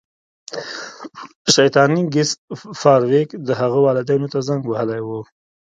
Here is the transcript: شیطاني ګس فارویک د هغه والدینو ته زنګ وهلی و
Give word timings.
شیطاني 1.53 2.01
ګس 2.13 2.31
فارویک 2.79 3.29
د 3.47 3.49
هغه 3.61 3.79
والدینو 3.85 4.27
ته 4.33 4.39
زنګ 4.47 4.61
وهلی 4.65 5.01
و 5.03 5.09